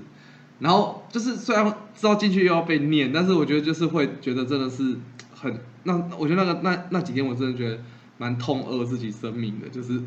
[0.58, 1.64] 然后就是虽然
[1.96, 4.98] 知道进去又要被念，但是我觉得就是会觉得真的是
[5.32, 7.84] 很那，我觉得那个那那几天我真的觉得
[8.18, 10.02] 蛮痛恶自己生命的，就是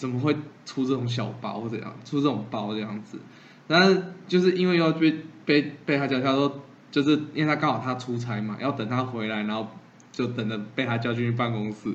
[0.00, 0.34] 怎么会
[0.64, 3.18] 出这种小包这样，出这种包这样子？
[3.66, 6.62] 但是就是因为要被被被他叫他说。
[6.90, 9.68] 就是因为他刚好他出差嘛，要等他回来，然后
[10.10, 11.94] 就等着被他叫进去办公室，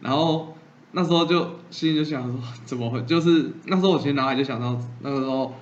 [0.00, 0.56] 然后
[0.90, 3.00] 那时候就心里就想说怎么会？
[3.02, 5.54] 就是那时候我其实脑海就想到那个时候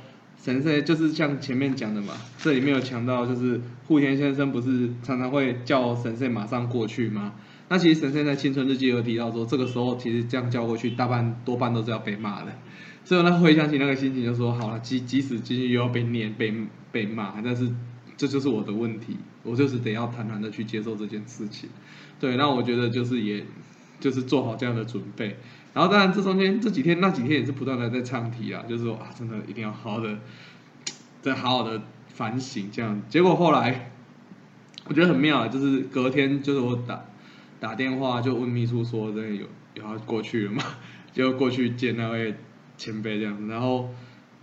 [0.43, 7.35] 神社就是像前面讲的嘛，这里面有强调就是户田先生不是常常会叫神社马上过去吗？
[7.71, 12.53] 那其实神社在青春日记有提到说，这个时候其实这样叫过去，大半多半都是要被骂的，
[13.05, 16.53] 所以呢回想起那个心情就说好了，即即使进去又要被念被
[16.93, 17.73] 被骂，但是。
[18.17, 21.71] 这就是我的问题，我就是得要坦然的去接受这件事情。
[22.19, 23.47] 对，那我觉得就是也，
[23.99, 25.39] 就是做好这样的准备。
[25.73, 30.19] 然后当然这中间这几天那几天也是不断的在唱题啊，就是说啊，真的一定要好好的，
[31.23, 33.01] 再好好的反省这样。
[33.09, 33.91] 结果后来
[34.85, 37.03] 我觉得很妙啊，就是隔天就是我打
[37.61, 40.65] 打电话就问秘书说，真的有有要过去了吗？
[41.13, 42.35] 就过去见那位
[42.77, 43.89] 前辈这样，然后。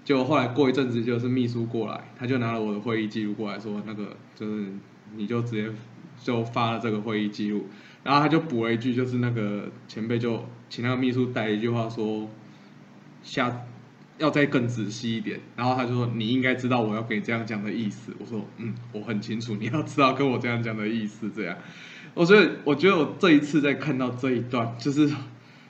[0.06, 4.68] 就后来过一阵子，就是秘书过来，他就拿了我的会议记录过来说，那个就是
[5.18, 5.70] 你就直接
[6.24, 7.68] 就发了这个会议记录，
[8.06, 12.30] 然后他就补了一句，就是那个前辈就请那个秘书带一句话说，
[13.22, 13.66] 下
[14.18, 21.58] 要再更仔细一点，然后他就说你应该知道我要给这样讲的意思，我说嗯，我很清楚你要知道跟我这样讲的意思，这样，
[22.14, 25.10] 我所以我觉得我这一次在看到这一段，就是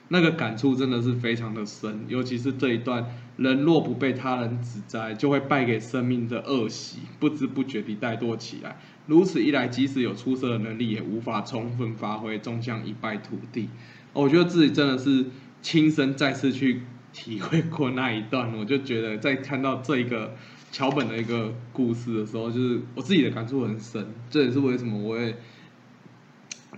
[0.08, 3.04] 那个感触真的是非常的深，尤其是这一段。
[3.36, 8.80] 人若不被他人指摘，就会败给生命的恶习，不知不觉地怠惰起来。
[9.06, 13.68] 如此一来，即使有出色的能力，也无法充分发挥，终将一败涂地。
[14.12, 15.24] 我觉得自己真的是
[15.62, 20.34] 亲身再次去体会过那一段，我就觉得在看到这一个
[20.72, 24.04] 桥本的一个故事的时候，就是我自己的感触很深。
[24.28, 25.36] 这也是为什么我会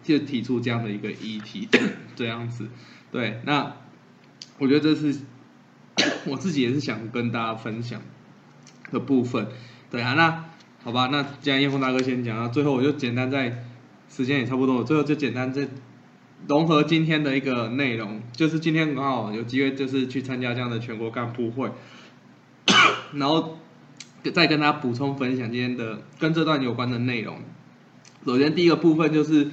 [0.03, 1.69] 就提出这样的一个议题，
[2.17, 2.69] 这样子。
[3.11, 3.77] 对，那
[4.59, 5.21] 我觉得这是。
[6.25, 8.01] 我自己也是想跟大家分享
[8.91, 9.49] 的部分，
[9.91, 10.47] 对啊，那
[10.83, 13.65] 好吧，那既然叶峰大哥先讲，那最后我就简单在
[14.09, 15.69] 时间也差不多，最后就简单再
[16.49, 21.71] 融合今天的一个内容，就是今天刚好有机会就是去参加这样的全国干部会，
[23.13, 23.59] 然后
[24.33, 27.41] 再跟大家补充分享今天的跟这段有关的内容。
[28.25, 29.51] 首先第一个部分就是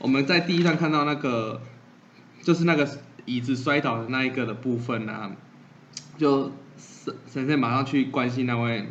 [0.00, 1.60] 我们在第一段看到那个
[2.42, 2.88] 就是那个
[3.26, 5.32] 椅子摔倒的那一个的部分啊。
[6.16, 8.88] 就神神仙马上去关心那位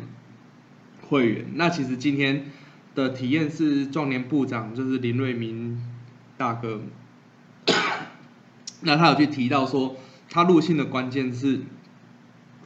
[1.08, 1.46] 会员。
[1.54, 2.46] 那其实今天
[2.94, 5.80] 的体验是壮年部长，就是林瑞明
[6.36, 6.80] 大哥。
[8.82, 9.96] 那他有去提到说，
[10.28, 11.60] 他入信的关键是，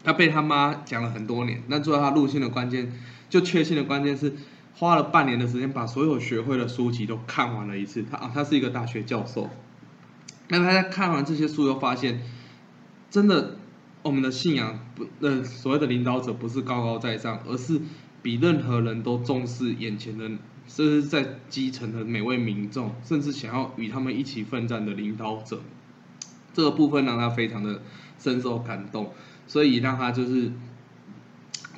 [0.03, 1.63] 他被他妈讲了很多年。
[1.67, 2.93] 那最后他入信的关键，
[3.29, 4.35] 就确信的关键是
[4.75, 8.03] 花了半年的时间，把所有学会的书籍都看完了一次。
[8.03, 9.49] 他啊，他是一个大学教授。
[10.49, 12.23] 那他在看完这些书，又发现
[13.11, 13.57] 真的。
[14.03, 17.81] 我们的信仰不，呃，所谓的领导者不是高高在上，而是
[18.21, 20.29] 比任何人都重视眼前的，
[20.67, 25.63] 甚至在基层的每位民众，甚至想要与他们一起奋战的领导者。
[26.53, 27.81] 这个部分让他非常的
[28.19, 29.15] 深受感动，
[29.47, 30.53] 所以让他就是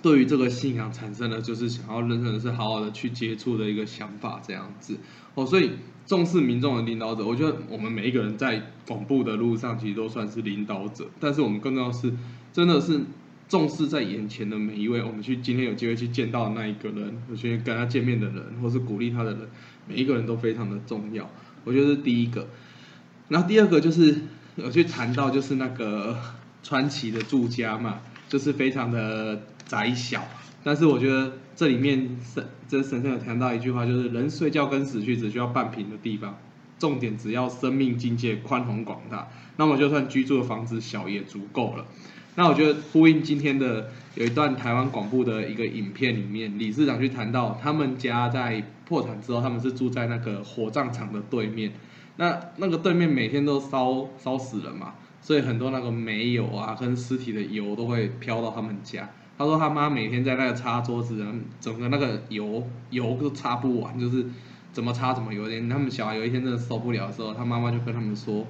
[0.06, 4.96] 对于这个信仰产生了就是想要认真的是好好的去接触的一个想法，这样子。
[5.34, 5.70] 哦，所以。
[6.06, 11.10] 重视民众的领导者，我觉得我们每一个人在广布的路上，其实都算是领导者。
[11.18, 12.12] 但是我们更重要是，
[12.52, 13.00] 真的是
[13.48, 19.48] 重视在眼前的每一位，我们去今天有机会去见到的那一个人，或去跟他见面的人，或是鼓励他的人，
[19.88, 21.28] 每一个人都非常的重要。
[21.64, 22.46] 我觉得是第一个。
[23.26, 24.16] 然后第二个就是
[24.54, 26.16] 有去谈到，就是那个
[26.62, 27.98] 川崎的住家嘛，
[28.28, 30.22] 就是非常的窄小。
[30.64, 36.36] 但是我觉得这里面神这神圣有谈到一句话，就是人睡觉跟死去只需要半平的地方，
[36.78, 41.86] 重点只要生命境界宽宏广大，那么就算居住的房子小也足够了。
[42.34, 51.72] 那我觉得呼应今天的有一段台湾广播的一个影片里面，理事长去谈到他们家在破产之后，他们是住在那个火葬场的对面，
[52.16, 59.08] 那那个对面每天都烧烧死人嘛，所以很多那个煤油啊跟尸体的油都会飘到他们家。
[59.38, 61.22] 他说他妈每天在那个擦桌子，
[61.60, 64.24] 整个那个油油都擦不完，就是
[64.72, 65.68] 怎么擦怎么有点。
[65.68, 68.46] 他们小孩有一天真的受不了的时候，他妈妈就跟他们说：“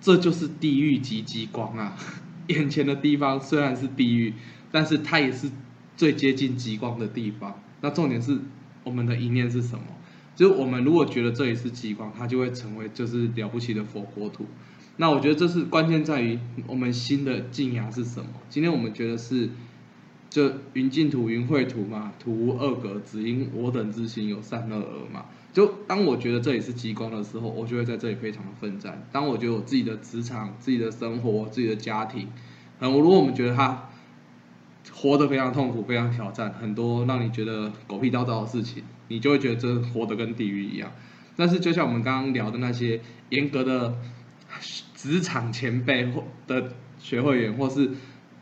[0.00, 1.96] 这就是地狱级极光啊！
[2.46, 4.32] 眼前的地方虽然是地狱，
[4.70, 5.50] 但是它也是
[5.96, 7.60] 最接近极光的地方。
[7.80, 8.38] 那重点是
[8.84, 9.82] 我们的一念是什么？
[10.36, 14.46] 就是我们如果觉得这里是极光，它就会成为就是了不起的佛国土。
[14.98, 16.38] 那我觉得这是关键在于
[16.68, 18.28] 我们心的静雅是什么。
[18.48, 19.50] 今天我们觉得是。
[20.28, 25.26] 就云净土、云秽土嘛，土无二格，只因我等之心有善恶而嘛。
[25.52, 29.06] 就当我觉得这里是极光的时候，我就会在这里非常的奋战。
[29.10, 32.28] 当我觉得我自己的职场、自己的生活、自己的家庭，
[32.80, 33.88] 嗯，如果我们觉得他
[34.92, 40.92] 活得非常痛苦、非常挑战，很多让你觉得狗屁叨叨的事情，你就会觉得这活得跟地狱一样。
[41.36, 43.00] 但是就像我们刚刚聊的那些
[43.30, 43.94] 严格的
[44.94, 47.90] 职场前辈或的学会员，或是。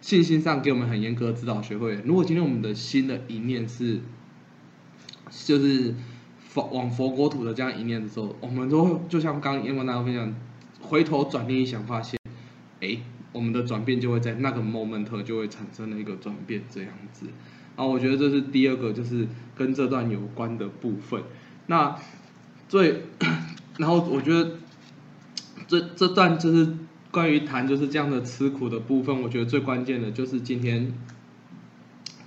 [0.04, 1.94] 信心上给我们很严格的指导，学会。
[2.04, 4.00] 如果今天我们的心的一念是，
[5.30, 5.94] 就是
[6.46, 10.34] 佛往佛国土的这样一念的时候，我们都会就像刚刚英文大家分享，
[10.82, 12.20] 回头转念一想，发现，
[12.82, 12.98] 哎，
[13.32, 17.24] 我们的转变就会在那个 moment 就会产生了一个转变这样子。
[17.74, 19.26] 然后我觉得这是第二个，就是
[19.56, 21.22] 跟这段有关的部分。
[21.68, 21.98] 那
[22.68, 23.04] 最，
[23.78, 24.58] 然后我觉得
[25.66, 26.76] 这这段就是。
[27.14, 30.92] 关于谈就是这样的吃苦的部分，我觉得最关键的就是今天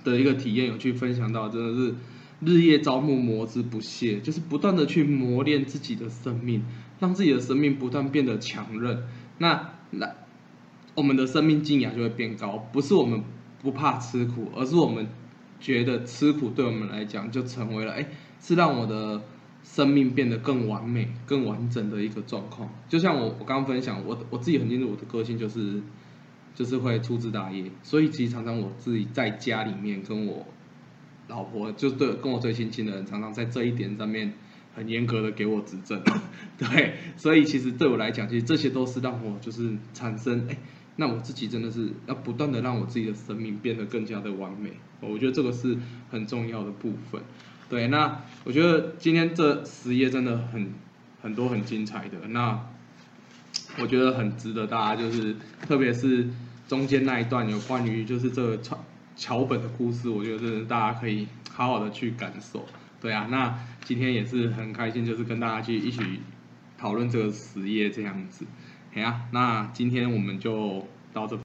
[0.02, 1.94] 的一个体验，有去分享到，真的是
[2.40, 6.64] 日夜朝暮磨之不懈，就是不断的去磨练自己的生命，
[6.98, 9.02] 让自己的生命不断变得强韧。
[9.36, 10.14] 那那
[10.94, 13.22] 我们的生命静雅就会变高，不是我们
[13.60, 15.06] 不怕吃苦，而是我们
[15.60, 18.08] 觉得吃苦对我们来讲就成为了，哎，
[18.40, 19.20] 是让我的。
[19.62, 25.82] 生命变得更完美、更完整的一个状况，就像我我刚分享，我我自己很清楚我的个性就是，
[26.54, 30.46] 就是会粗枝大叶，所以其实常常我自己在家里面跟我
[31.28, 34.32] 老婆，就对跟我最亲近的人，常常在这一点上面
[34.74, 36.02] 很严格的给我指正，
[36.56, 40.56] 对，所以其实对我来讲，其实这些都是让我就是产生，哎，
[40.96, 45.76] 那我自己真的是要不断的让我自己的生命变得更加的完美，我觉得这个是
[46.10, 47.20] 很重要的部分。
[47.68, 50.72] 对，那我觉得今天这十页真的很
[51.20, 52.58] 很多很精彩的，那
[53.78, 56.28] 我觉得很值得大家就是，特别是
[56.66, 58.84] 中间那一段有关于就是这个桥
[59.16, 62.66] 桥本的故事，我觉得大家可以好好的去感受。
[63.00, 66.02] 对啊，那今天也是很开心，就是跟大家去一起
[66.78, 68.46] 讨论这个十页这样子。
[68.94, 71.38] 好啊，那今天我们就到这。